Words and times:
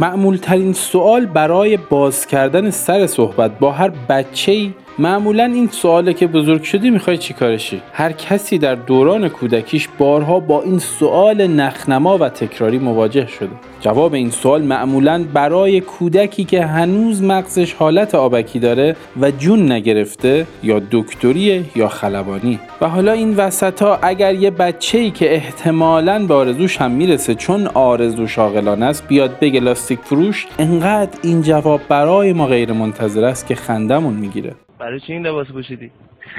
معمول 0.00 0.36
ترین 0.36 0.72
سوال 0.72 1.26
برای 1.26 1.76
باز 1.76 2.26
کردن 2.26 2.70
سر 2.70 3.06
صحبت 3.06 3.58
با 3.58 3.72
هر 3.72 3.92
بچه 4.08 4.74
معمولا 4.98 5.44
این 5.44 5.68
سواله 5.68 6.14
که 6.14 6.26
بزرگ 6.26 6.62
شدی 6.62 6.90
می‌خوای 6.90 7.18
چیکارشی 7.18 7.82
هر 7.92 8.12
کسی 8.12 8.58
در 8.58 8.74
دوران 8.74 9.28
کودکیش 9.28 9.88
بارها 9.98 10.40
با 10.40 10.62
این 10.62 10.78
سوال 10.78 11.46
نخنما 11.46 12.18
و 12.18 12.28
تکراری 12.28 12.78
مواجه 12.78 13.26
شده. 13.26 13.50
جواب 13.80 14.14
این 14.14 14.30
سوال 14.30 14.62
معمولا 14.62 15.24
برای 15.34 15.80
کودکی 15.80 16.44
که 16.44 16.64
هنوز 16.64 17.22
مغزش 17.22 17.72
حالت 17.72 18.14
آبکی 18.14 18.58
داره 18.58 18.96
و 19.20 19.30
جون 19.30 19.72
نگرفته 19.72 20.46
یا 20.62 20.82
دکتریه 20.90 21.64
یا 21.76 21.88
خلبانی. 21.88 22.58
و 22.80 22.88
حالا 22.88 23.12
این 23.12 23.36
وسط 23.36 23.82
ها 23.82 23.98
اگر 24.02 24.34
یه 24.34 24.50
بچه 24.50 24.98
ای 24.98 25.10
که 25.10 25.34
احتمالا 25.34 26.26
به 26.26 26.34
آرزوش 26.34 26.76
هم 26.76 26.90
می‌رسه 26.90 27.34
چون 27.34 27.66
آرزو 27.66 28.26
شاغلان 28.26 28.82
است 28.82 29.08
بیاد 29.08 29.38
بگه 29.38 29.60
لاستیک 29.60 29.98
فروش 30.04 30.46
انقدر 30.58 31.18
این 31.22 31.42
جواب 31.42 31.80
برای 31.88 32.32
ما 32.32 32.46
غیر 32.46 32.72
منتظر 32.72 33.24
است 33.24 33.46
که 33.46 33.54
خندمون 33.54 34.14
می‌گیره. 34.14 34.54
برای 34.78 35.00
چی 35.00 35.12
این 35.12 35.26
لباس 35.26 35.46
پوشیدی؟ 35.46 35.90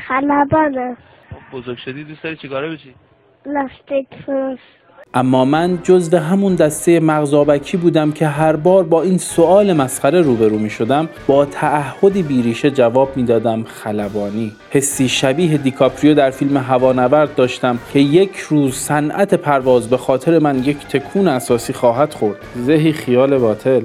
خلبانه. 0.07 0.97
بزرگ 1.53 1.77
شدی 1.77 2.03
دوست 2.03 2.23
داری 2.23 2.35
چیکاره 2.35 2.69
بشی؟ 2.69 2.93
لاستیک 3.45 4.07
فروش 4.25 4.59
اما 5.13 5.45
من 5.45 5.79
جزو 5.83 6.17
همون 6.17 6.55
دسته 6.55 6.99
مغزابکی 6.99 7.77
بودم 7.77 8.11
که 8.11 8.27
هر 8.27 8.55
بار 8.55 8.83
با 8.83 9.01
این 9.01 9.17
سوال 9.17 9.73
مسخره 9.73 10.21
روبرو 10.21 10.57
می 10.57 10.69
شدم 10.69 11.09
با 11.27 11.45
تعهدی 11.45 12.23
بیریشه 12.23 12.71
جواب 12.71 13.17
می 13.17 13.23
دادم 13.23 13.63
خلبانی. 13.63 14.51
حسی 14.71 15.09
شبیه 15.09 15.57
دیکاپریو 15.57 16.13
در 16.13 16.31
فیلم 16.31 16.57
هوانورد 16.57 17.35
داشتم 17.35 17.79
که 17.93 17.99
یک 17.99 18.37
روز 18.37 18.75
صنعت 18.75 19.33
پرواز 19.33 19.89
به 19.89 19.97
خاطر 19.97 20.39
من 20.39 20.63
یک 20.63 20.87
تکون 20.87 21.27
اساسی 21.27 21.73
خواهد 21.73 22.13
خورد. 22.13 22.37
زهی 22.55 22.93
خیال 22.93 23.37
باطل. 23.37 23.81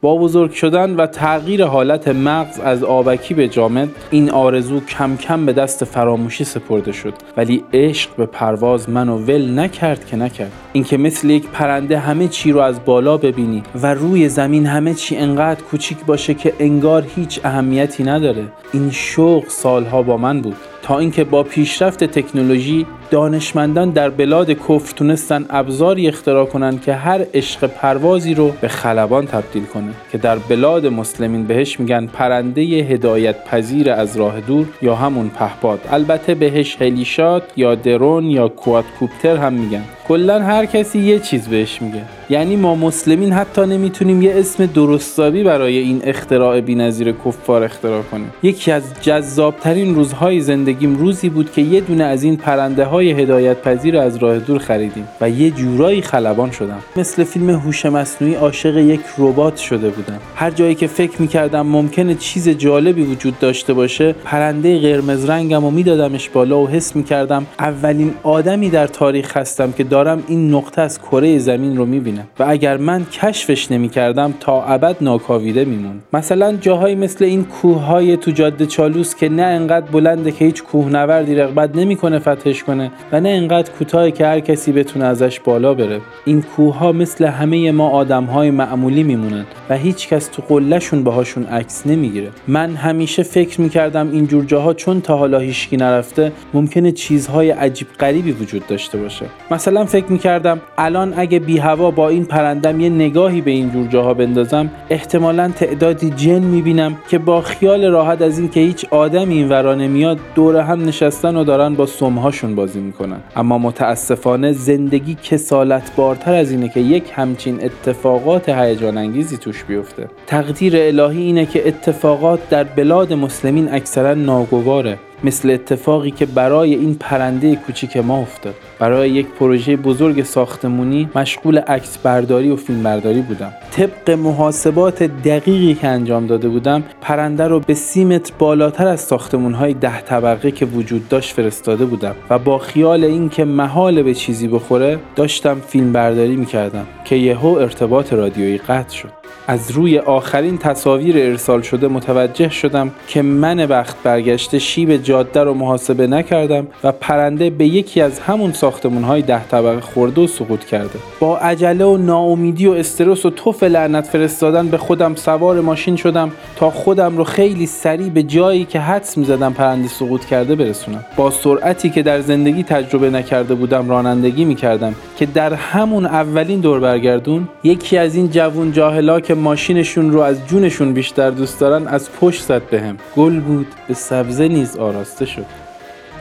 با 0.00 0.16
بزرگ 0.16 0.52
شدن 0.52 0.96
و 0.96 1.06
تغییر 1.06 1.64
حالت 1.64 2.08
مغز 2.08 2.60
از 2.60 2.84
آبکی 2.84 3.34
به 3.34 3.48
جامد 3.48 3.88
این 4.10 4.30
آرزو 4.30 4.80
کم 4.80 5.16
کم 5.16 5.46
به 5.46 5.52
دست 5.52 5.84
فراموشی 5.84 6.44
سپرده 6.44 6.92
شد. 6.92 7.14
ولی 7.36 7.64
عشق 7.72 8.16
به 8.16 8.26
پرواز 8.26 8.90
منو 8.90 9.18
ول 9.18 9.58
نکرد 9.58 10.06
که 10.06 10.16
نکرد. 10.16 10.52
اینکه 10.72 10.96
مثل 10.96 11.30
یک 11.30 11.48
پرنده 11.48 11.98
همه 11.98 12.28
چی 12.28 12.52
رو 12.52 12.60
از 12.60 12.84
بالا 12.84 13.16
ببینی 13.16 13.62
و 13.82 13.94
روی 13.94 14.28
زمین 14.28 14.66
همه 14.66 14.94
چی 14.94 15.16
انقدر 15.16 15.62
کوچیک 15.62 16.04
باشه 16.04 16.34
که 16.34 16.52
انگار 16.58 17.04
هیچ 17.16 17.40
اهمیتی 17.44 18.04
نداره 18.04 18.44
این 18.72 18.90
شوق 18.90 19.48
سالها 19.48 20.02
با 20.02 20.16
من 20.16 20.40
بود. 20.40 20.56
تا 20.88 20.98
اینکه 20.98 21.24
با 21.24 21.42
پیشرفت 21.42 22.04
تکنولوژی 22.04 22.86
دانشمندان 23.10 23.90
در 23.90 24.10
بلاد 24.10 24.50
کفر 24.50 24.92
تونستن 24.96 25.46
ابزاری 25.50 26.08
اختراع 26.08 26.46
کنند 26.46 26.82
که 26.82 26.94
هر 26.94 27.26
عشق 27.34 27.66
پروازی 27.66 28.34
رو 28.34 28.52
به 28.60 28.68
خلبان 28.68 29.26
تبدیل 29.26 29.64
کنه 29.64 29.92
که 30.12 30.18
در 30.18 30.38
بلاد 30.38 30.86
مسلمین 30.86 31.46
بهش 31.46 31.80
میگن 31.80 32.06
پرنده 32.06 32.62
هدایت 32.62 33.44
پذیر 33.44 33.90
از 33.90 34.16
راه 34.16 34.40
دور 34.40 34.66
یا 34.82 34.94
همون 34.94 35.28
پهپاد. 35.28 35.80
البته 35.90 36.34
بهش 36.34 36.76
هلیشات 36.82 37.42
یا 37.56 37.74
درون 37.74 38.24
یا 38.24 38.48
کوادکوپتر 38.48 39.36
هم 39.36 39.52
میگن. 39.52 39.84
کلا 40.08 40.42
هر 40.42 40.66
کسی 40.66 40.98
یه 40.98 41.18
چیز 41.18 41.48
بهش 41.48 41.82
میگه. 41.82 42.02
یعنی 42.30 42.56
ما 42.56 42.74
مسلمین 42.74 43.32
حتی 43.32 43.66
نمی‌تونیم 43.66 44.22
یه 44.22 44.34
اسم 44.36 44.66
درستابی 44.66 45.42
برای 45.42 45.78
این 45.78 46.00
اختراع 46.04 46.60
بی‌نظیر 46.60 47.12
کفار 47.12 47.64
اختراع 47.64 48.02
کنیم. 48.02 48.30
یکی 48.42 48.72
از 48.72 48.82
جذابترین 49.02 49.94
روزهای 49.94 50.40
زندگیم 50.40 50.96
روزی 50.96 51.28
بود 51.28 51.52
که 51.52 51.62
یه 51.62 51.80
دونه 51.80 52.04
از 52.04 52.22
این 52.22 52.36
پرنده 52.36 52.84
های 52.84 53.10
هدایت 53.10 53.62
پذیر 53.62 53.98
از 53.98 54.16
راه 54.16 54.38
دور 54.38 54.58
خریدیم 54.58 55.08
و 55.20 55.30
یه 55.30 55.50
جورایی 55.50 56.02
خلبان 56.02 56.50
شدم. 56.50 56.78
مثل 56.96 57.24
فیلم 57.24 57.50
هوش 57.50 57.86
مصنوعی 57.86 58.34
عاشق 58.34 58.76
یک 58.76 59.00
ربات 59.18 59.56
شده 59.56 59.88
بودم. 59.88 60.18
هر 60.36 60.50
جایی 60.50 60.74
که 60.74 60.86
فکر 60.86 61.22
می‌کردم 61.22 61.66
ممکنه 61.66 62.14
چیز 62.14 62.48
جالبی 62.48 63.02
وجود 63.02 63.38
داشته 63.38 63.72
باشه 63.72 64.14
پرنده 64.24 64.78
قرمز 64.80 65.30
رنگم 65.30 65.64
و 65.64 65.70
میدادمش 65.70 66.28
بالا 66.28 66.60
و 66.60 66.68
حس 66.68 66.96
می‌کردم 66.96 67.46
اولین 67.58 68.14
آدمی 68.22 68.70
در 68.70 68.86
تاریخ 68.86 69.36
هستم 69.36 69.72
که 69.72 69.84
دارم 69.98 70.22
این 70.28 70.54
نقطه 70.54 70.82
از 70.82 70.98
کره 70.98 71.38
زمین 71.38 71.76
رو 71.76 71.86
می‌بینم 71.86 72.26
و 72.38 72.44
اگر 72.48 72.76
من 72.76 73.04
کشفش 73.04 73.72
نمی‌کردم 73.72 74.34
تا 74.40 74.62
ابد 74.64 74.96
ناکاویده 75.00 75.64
میمون 75.64 76.00
مثلا 76.12 76.52
جاهایی 76.52 76.94
مثل 76.94 77.24
این 77.24 77.44
کوههای 77.44 78.16
تو 78.16 78.30
جاده 78.30 78.66
چالوس 78.66 79.14
که 79.14 79.28
نه 79.28 79.42
انقدر 79.42 79.86
بلنده 79.86 80.32
که 80.32 80.44
هیچ 80.44 80.62
کوهنوردی 80.62 81.34
رغبت 81.34 81.76
نمی‌کنه 81.76 82.18
فتحش 82.18 82.64
کنه 82.64 82.90
و 83.12 83.20
نه 83.20 83.28
انقدر 83.28 83.70
کوتاه 83.70 84.10
که 84.10 84.26
هر 84.26 84.40
کسی 84.40 84.72
بتونه 84.72 85.04
ازش 85.04 85.40
بالا 85.40 85.74
بره. 85.74 86.00
این 86.24 86.42
کوه 86.42 86.92
مثل 86.92 87.24
همه 87.24 87.72
ما 87.72 87.88
آدم 87.88 88.24
های 88.24 88.50
معمولی 88.50 89.02
میمونن 89.02 89.44
و 89.70 89.76
هیچ 89.76 90.08
کس 90.08 90.26
تو 90.26 90.42
قلهشون 90.48 91.04
باهاشون 91.04 91.44
عکس 91.44 91.86
نمی‌گیره. 91.86 92.28
من 92.48 92.74
همیشه 92.74 93.22
فکر 93.22 93.60
می‌کردم 93.60 94.10
این 94.12 94.26
جور 94.26 94.44
جاها 94.44 94.74
چون 94.74 95.00
تا 95.00 95.16
حالا 95.16 95.38
هیچکی 95.38 95.76
نرفته 95.76 96.32
ممکنه 96.54 96.92
چیزهای 96.92 97.50
عجیب 97.50 97.88
غریبی 98.00 98.32
وجود 98.32 98.66
داشته 98.66 98.98
باشه. 98.98 99.26
مثلا 99.50 99.84
فکر 99.88 100.12
می‌کردم 100.12 100.60
الان 100.78 101.14
اگه 101.16 101.38
بی 101.38 101.58
هوا 101.58 101.90
با 101.90 102.08
این 102.08 102.24
پرندم 102.24 102.80
یه 102.80 102.88
نگاهی 102.88 103.40
به 103.40 103.50
این 103.50 103.70
جور 103.70 103.86
جاها 103.86 104.14
بندازم 104.14 104.70
احتمالا 104.90 105.48
تعدادی 105.48 106.10
جن 106.10 106.38
می‌بینم 106.38 106.96
که 107.08 107.18
با 107.18 107.40
خیال 107.40 107.84
راحت 107.84 108.22
از 108.22 108.38
این 108.38 108.48
که 108.48 108.60
هیچ 108.60 108.84
آدمی 108.90 109.34
این 109.34 109.48
ورا 109.48 109.74
نمیاد 109.74 110.18
دور 110.34 110.56
هم 110.56 110.84
نشستن 110.84 111.36
و 111.36 111.44
دارن 111.44 111.74
با 111.74 111.86
سمهاشون 111.86 112.54
بازی 112.54 112.80
می‌کنن. 112.80 113.20
اما 113.36 113.58
متاسفانه 113.58 114.52
زندگی 114.52 115.14
کسالت 115.14 115.96
بارتر 115.96 116.34
از 116.34 116.50
اینه 116.50 116.68
که 116.68 116.80
یک 116.80 117.12
همچین 117.14 117.64
اتفاقات 117.64 118.48
هیجان 118.48 118.98
انگیزی 118.98 119.36
توش 119.36 119.64
بیفته. 119.64 120.08
تقدیر 120.26 120.76
الهی 120.76 121.22
اینه 121.22 121.46
که 121.46 121.68
اتفاقات 121.68 122.48
در 122.50 122.64
بلاد 122.64 123.12
مسلمین 123.12 123.72
اکثرا 123.72 124.14
ناگواره. 124.14 124.98
مثل 125.24 125.50
اتفاقی 125.50 126.10
که 126.10 126.26
برای 126.26 126.74
این 126.74 126.94
پرنده 126.94 127.56
کوچیک 127.56 127.96
ما 127.96 128.18
افتاد. 128.18 128.54
برای 128.78 129.10
یک 129.10 129.26
پروژه 129.26 129.76
بزرگ 129.76 130.24
ساختمونی 130.24 131.08
مشغول 131.14 131.58
عکس 131.58 131.98
برداری 131.98 132.50
و 132.50 132.56
فیلم 132.56 132.82
برداری 132.82 133.20
بودم. 133.20 133.52
طبق 133.70 134.10
محاسبات 134.10 135.02
دقیقی 135.02 135.74
که 135.74 135.88
انجام 135.88 136.26
داده 136.26 136.48
بودم 136.48 136.82
پرنده 137.00 137.44
رو 137.44 137.60
به 137.60 137.74
سی 137.74 138.04
متر 138.04 138.32
بالاتر 138.38 138.86
از 138.86 139.00
ساختمون 139.00 139.54
های 139.54 139.74
ده 139.74 140.00
طبقه 140.00 140.50
که 140.50 140.66
وجود 140.66 141.08
داشت 141.08 141.34
فرستاده 141.34 141.84
بودم 141.84 142.14
و 142.30 142.38
با 142.38 142.58
خیال 142.58 143.04
اینکه 143.04 143.44
محال 143.44 144.02
به 144.02 144.14
چیزی 144.14 144.48
بخوره 144.48 144.98
داشتم 145.16 145.60
فیلم 145.68 145.92
برداری 145.92 146.36
می‌کردم 146.36 146.86
که 147.04 147.16
یهو 147.16 147.46
ارتباط 147.46 148.12
رادیویی 148.12 148.58
قطع 148.58 148.94
شد. 148.94 149.18
از 149.46 149.70
روی 149.70 149.98
آخرین 149.98 150.58
تصاویر 150.58 151.16
ارسال 151.18 151.62
شده 151.62 151.88
متوجه 151.88 152.48
شدم 152.48 152.90
که 153.08 153.22
من 153.22 153.64
وقت 153.64 153.96
برگشته 154.02 154.58
شیب 154.58 155.02
جاده 155.08 155.44
رو 155.44 155.54
محاسبه 155.54 156.06
نکردم 156.06 156.66
و 156.84 156.92
پرنده 156.92 157.50
به 157.50 157.66
یکی 157.66 158.00
از 158.00 158.18
همون 158.18 158.52
ساختمون 158.52 159.04
های 159.04 159.22
ده 159.22 159.44
طبقه 159.44 159.80
خورده 159.80 160.20
و 160.20 160.26
سقوط 160.26 160.64
کرده. 160.64 160.98
با 161.20 161.38
عجله 161.38 161.84
و 161.84 161.96
ناامیدی 161.96 162.66
و 162.66 162.72
استرس 162.72 163.26
و 163.26 163.30
توف 163.30 163.62
لعنت 163.62 164.06
فرستادن 164.06 164.68
به 164.68 164.78
خودم 164.78 165.14
سوار 165.14 165.60
ماشین 165.60 165.96
شدم 165.96 166.30
تا 166.56 166.70
خودم 166.70 167.16
رو 167.16 167.24
خیلی 167.24 167.66
سریع 167.66 168.08
به 168.08 168.22
جایی 168.22 168.64
که 168.64 168.80
حدس 168.80 169.18
می‌زدم 169.18 169.52
پرنده 169.52 169.88
سقوط 169.88 170.24
کرده 170.24 170.54
برسونم. 170.54 171.04
با 171.16 171.30
سرعتی 171.30 171.90
که 171.90 172.02
در 172.02 172.20
زندگی 172.20 172.62
تجربه 172.62 173.10
نکرده 173.10 173.54
بودم 173.54 173.90
رانندگی 173.90 174.44
می‌کردم 174.44 174.94
که 175.16 175.26
در 175.26 175.54
همون 175.54 176.06
اولین 176.06 176.60
دور 176.60 176.80
برگردون 176.80 177.48
یکی 177.64 177.98
از 177.98 178.14
این 178.14 178.30
جوون 178.30 178.72
جاهلا 178.72 179.20
که 179.20 179.34
ماشینشون 179.34 180.12
رو 180.12 180.20
از 180.20 180.46
جونشون 180.46 180.92
بیشتر 180.92 181.30
دوست 181.30 181.60
دارن 181.60 181.86
از 181.86 182.08
پشت 182.20 182.42
زد 182.42 182.62
بهم. 182.70 182.96
گل 183.16 183.40
بود 183.40 183.66
به 183.88 183.94
سبزه 183.94 184.48
نیز 184.48 184.76
آراسته 184.98 185.26
شد. 185.26 185.46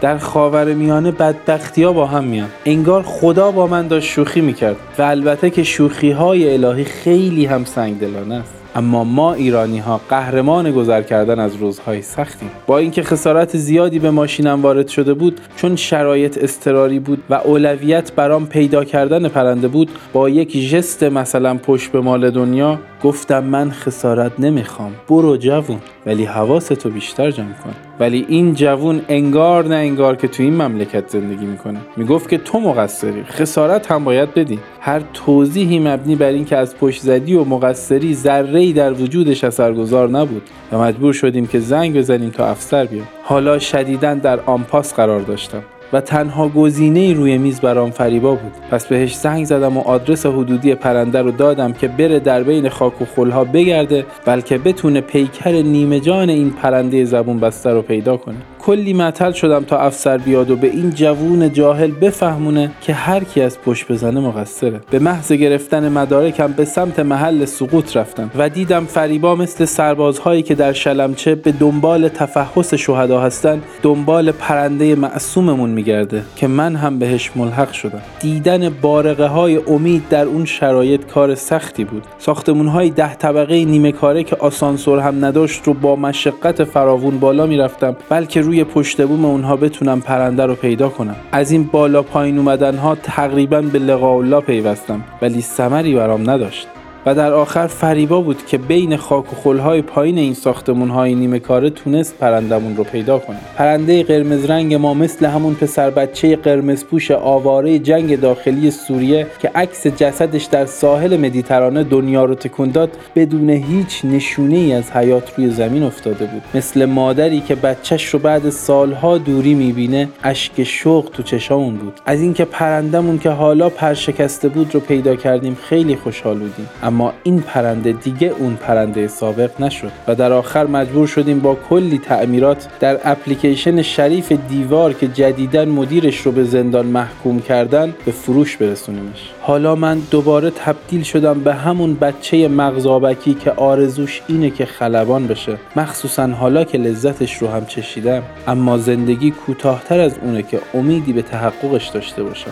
در 0.01 0.17
خاور 0.17 0.73
میانه 0.73 1.11
بدبختی 1.11 1.83
ها 1.83 1.93
با 1.93 2.05
هم 2.05 2.23
میان. 2.23 2.49
انگار 2.65 3.03
خدا 3.03 3.51
با 3.51 3.67
من 3.67 3.87
داشت 3.87 4.09
شوخی 4.09 4.41
می‌کرد 4.41 4.75
و 4.97 5.01
البته 5.01 5.49
که 5.49 5.63
شوخی 5.63 6.11
های 6.11 6.53
الهی 6.53 6.83
خیلی 6.83 7.45
هم 7.45 7.65
سنگدلانه 7.65 8.35
است. 8.35 8.53
اما 8.75 9.03
ما 9.03 9.33
ایرانی 9.33 9.79
ها 9.79 10.01
قهرمان 10.09 10.71
گذر 10.71 11.01
کردن 11.01 11.39
از 11.39 11.55
روزهای 11.55 12.01
سختیم. 12.01 12.49
با 12.67 12.77
اینکه 12.77 13.03
خسارت 13.03 13.57
زیادی 13.57 13.99
به 13.99 14.11
ماشینم 14.11 14.61
وارد 14.61 14.87
شده 14.87 15.13
بود 15.13 15.41
چون 15.55 15.75
شرایط 15.75 16.37
استراری 16.37 16.99
بود 16.99 17.23
و 17.29 17.33
اولویت 17.33 18.11
برام 18.11 18.47
پیدا 18.47 18.83
کردن 18.83 19.27
پرنده 19.27 19.67
بود 19.67 19.91
با 20.13 20.29
یک 20.29 20.57
ژست 20.57 21.03
مثلا 21.03 21.57
پشت 21.57 21.91
به 21.91 22.01
مال 22.01 22.29
دنیا 22.29 22.79
گفتم 23.03 23.43
من 23.43 23.71
خسارت 23.71 24.31
نمی‌خوام. 24.39 24.91
برو 25.09 25.37
جوون. 25.37 25.79
ولی 26.05 26.25
حواستو 26.25 26.89
بیشتر 26.89 27.31
جمع 27.31 27.53
کن. 27.63 27.73
ولی 27.99 28.25
این 28.29 28.53
جوون 28.53 29.01
انگار 29.09 29.65
نه 29.65 29.75
انگار 29.75 30.15
که 30.15 30.27
تو 30.27 30.43
این 30.43 30.61
مملکت 30.61 31.09
زندگی 31.09 31.45
می‌کنه. 31.45 31.79
می‌گفت 31.97 32.29
که 32.29 32.37
تو 32.37 32.59
مقصری. 32.59 33.23
خسارت 33.23 33.91
هم 33.91 34.03
باید 34.03 34.33
بدی. 34.33 34.59
هر 34.81 35.01
توضیحی 35.13 35.79
مبنی 35.79 36.15
بر 36.15 36.29
اینکه 36.29 36.57
از 36.57 36.77
پشت 36.77 37.01
زدی 37.01 37.33
و 37.33 37.43
مقصری 37.43 38.13
ذره 38.13 38.73
در 38.73 38.93
وجودش 38.93 39.43
اثرگذار 39.43 40.09
نبود. 40.09 40.41
و 40.71 40.77
مجبور 40.77 41.13
شدیم 41.13 41.47
که 41.47 41.59
زنگ 41.59 41.97
بزنیم 41.97 42.29
تا 42.29 42.47
افسر 42.47 42.85
بیاد. 42.85 43.07
حالا 43.23 43.59
شدیدا 43.59 44.13
در 44.13 44.39
آنپاس 44.39 44.93
قرار 44.93 45.21
داشتم. 45.21 45.63
و 45.93 46.01
تنها 46.01 46.49
گزینه 46.49 47.13
روی 47.13 47.37
میز 47.37 47.61
برام 47.61 47.91
فریبا 47.91 48.35
بود. 48.35 48.53
پس 48.71 48.85
بهش 48.85 49.15
زنگ 49.15 49.45
زدم 49.45 49.77
و 49.77 49.81
آدرس 49.81 50.25
حدودی 50.25 50.75
پرنده 50.75 51.21
رو 51.21 51.31
دادم 51.31 51.73
که 51.73 51.87
بره 51.87 52.19
در 52.19 52.43
بین 52.43 52.69
خاک 52.69 53.01
و 53.01 53.05
خلها 53.05 53.43
بگرده 53.43 54.05
بلکه 54.25 54.57
بتونه 54.57 55.01
پیکر 55.01 55.51
نیمه 55.51 55.99
جان 55.99 56.29
این 56.29 56.49
پرنده 56.49 57.05
زبون 57.05 57.39
بسته 57.39 57.69
رو 57.69 57.81
پیدا 57.81 58.17
کنه. 58.17 58.37
کلی 58.67 58.93
معطل 58.93 59.31
شدم 59.31 59.63
تا 59.63 59.77
افسر 59.77 60.17
بیاد 60.17 60.51
و 60.51 60.55
به 60.55 60.67
این 60.67 60.89
جوون 60.89 61.53
جاهل 61.53 61.91
بفهمونه 61.91 62.71
که 62.81 62.93
هر 62.93 63.23
کی 63.23 63.41
از 63.41 63.61
پشت 63.61 63.91
بزنه 63.91 64.19
مقصره. 64.19 64.81
به 64.91 64.99
محض 64.99 65.31
گرفتن 65.31 65.89
مدارکم 65.89 66.51
به 66.51 66.65
سمت 66.65 66.99
محل 66.99 67.45
سقوط 67.45 67.97
رفتم 67.97 68.31
و 68.37 68.49
دیدم 68.49 68.85
فریبا 68.85 69.35
مثل 69.35 69.65
سربازهایی 69.65 70.41
که 70.41 70.55
در 70.55 70.73
شلمچه 70.73 71.35
به 71.35 71.51
دنبال 71.51 72.07
تفحص 72.09 72.73
شهدا 72.73 73.21
هستن 73.21 73.61
دنبال 73.83 74.31
پرنده 74.31 74.95
معصوممون 74.95 75.69
میگرده 75.69 76.23
که 76.35 76.47
من 76.47 76.75
هم 76.75 76.99
بهش 76.99 77.31
ملحق 77.35 77.71
شدم. 77.71 78.01
دیدن 78.19 78.69
بارقه 78.69 79.25
های 79.25 79.55
امید 79.67 80.03
در 80.09 80.25
اون 80.25 80.45
شرایط 80.45 81.05
کار 81.05 81.35
سختی 81.35 81.83
بود. 81.83 82.03
ساختمون 82.19 82.67
های 82.67 82.89
ده 82.89 83.15
طبقه 83.15 83.65
نیمه 83.65 83.91
کاره 83.91 84.23
که 84.23 84.35
آسانسور 84.35 84.99
هم 84.99 85.25
نداشت 85.25 85.63
رو 85.63 85.73
با 85.73 85.95
مشقت 85.95 86.63
فراوون 86.63 87.19
بالا 87.19 87.45
می‌رفتم 87.45 87.95
بلکه 88.09 88.41
روی 88.41 88.56
پشت 88.63 89.01
بوم 89.01 89.25
اونها 89.25 89.55
بتونم 89.55 90.01
پرنده 90.01 90.45
رو 90.45 90.55
پیدا 90.55 90.89
کنم. 90.89 91.15
از 91.31 91.51
این 91.51 91.63
بالا 91.63 92.01
پایین 92.01 92.37
اومدن 92.37 92.75
ها 92.75 92.95
تقریبا 92.95 93.61
به 93.61 93.79
لقاء 93.79 94.17
الله 94.17 94.41
پیوستم 94.41 95.03
ولی 95.21 95.41
ثمری 95.41 95.95
برام 95.95 96.29
نداشت. 96.29 96.67
و 97.07 97.15
در 97.15 97.33
آخر 97.33 97.67
فریبا 97.67 98.21
بود 98.21 98.45
که 98.45 98.57
بین 98.57 98.97
خاک 98.97 99.33
و 99.33 99.35
خلهای 99.35 99.81
پایین 99.81 100.17
این 100.17 100.33
ساختمون 100.33 100.89
های 100.89 101.15
نیمه 101.15 101.39
کاره 101.39 101.69
تونست 101.69 102.17
پرندمون 102.17 102.77
رو 102.77 102.83
پیدا 102.83 103.19
کنه. 103.19 103.37
پرنده 103.55 104.03
قرمز 104.03 104.45
رنگ 104.45 104.73
ما 104.73 104.93
مثل 104.93 105.25
همون 105.25 105.53
پسر 105.53 105.89
بچه 105.89 106.35
قرمز 106.35 106.85
پوش 106.85 107.11
آواره 107.11 107.79
جنگ 107.79 108.19
داخلی 108.19 108.71
سوریه 108.71 109.27
که 109.41 109.51
عکس 109.55 109.87
جسدش 109.87 110.43
در 110.43 110.65
ساحل 110.65 111.17
مدیترانه 111.17 111.83
دنیا 111.83 112.25
رو 112.25 112.35
تکون 112.35 112.69
داد 112.69 112.89
بدون 113.15 113.49
هیچ 113.49 114.05
نشونه 114.05 114.55
ای 114.55 114.73
از 114.73 114.91
حیات 114.91 115.33
روی 115.37 115.49
زمین 115.49 115.83
افتاده 115.83 116.25
بود. 116.25 116.41
مثل 116.53 116.85
مادری 116.85 117.39
که 117.39 117.55
بچهش 117.55 118.05
رو 118.05 118.19
بعد 118.19 118.49
سالها 118.49 119.17
دوری 119.17 119.53
می‌بینه 119.53 120.09
اشک 120.23 120.63
شوق 120.63 121.09
تو 121.13 121.23
چشامون 121.23 121.75
بود. 121.75 121.93
از 122.05 122.21
اینکه 122.21 122.45
پرندمون 122.45 123.19
که 123.19 123.29
حالا 123.29 123.69
پرشکسته 123.69 124.49
بود 124.49 124.73
رو 124.73 124.79
پیدا 124.79 125.15
کردیم 125.15 125.57
خیلی 125.69 125.95
خوشحال 125.95 126.37
بودیم. 126.37 126.69
اما 126.83 126.96
این 127.23 127.41
پرنده 127.41 127.91
دیگه 127.91 128.27
اون 128.27 128.55
پرنده 128.55 129.07
سابق 129.07 129.61
نشد 129.61 129.91
و 130.07 130.15
در 130.15 130.33
آخر 130.33 130.65
مجبور 130.65 131.07
شدیم 131.07 131.39
با 131.39 131.57
کلی 131.69 131.97
تعمیرات 131.97 132.67
در 132.79 132.99
اپلیکیشن 133.03 133.81
شریف 133.81 134.31
دیوار 134.31 134.93
که 134.93 135.07
جدیدا 135.07 135.65
مدیرش 135.65 136.17
رو 136.17 136.31
به 136.31 136.43
زندان 136.43 136.85
محکوم 136.85 137.39
کردن 137.39 137.93
به 138.05 138.11
فروش 138.11 138.57
برسونیمش. 138.57 139.31
حالا 139.41 139.75
من 139.75 139.99
دوباره 140.11 140.49
تبدیل 140.49 141.03
شدم 141.03 141.39
به 141.39 141.53
همون 141.53 141.93
بچه 141.93 142.47
مغزابکی 142.47 143.33
که 143.33 143.51
آرزوش 143.51 144.21
اینه 144.27 144.49
که 144.49 144.65
خلبان 144.65 145.27
بشه. 145.27 145.57
مخصوصا 145.75 146.27
حالا 146.27 146.63
که 146.63 146.77
لذتش 146.77 147.37
رو 147.37 147.47
هم 147.47 147.65
چشیدم. 147.65 148.23
اما 148.47 148.77
زندگی 148.77 149.31
کوتاهتر 149.31 149.99
از 149.99 150.15
اونه 150.21 150.43
که 150.43 150.59
امیدی 150.73 151.13
به 151.13 151.21
تحققش 151.21 151.87
داشته 151.87 152.23
باشم. 152.23 152.51